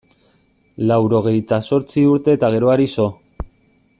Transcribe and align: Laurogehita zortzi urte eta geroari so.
Laurogehita 0.91 1.59
zortzi 1.67 2.07
urte 2.15 2.35
eta 2.39 2.51
geroari 2.57 2.91
so. 2.97 3.09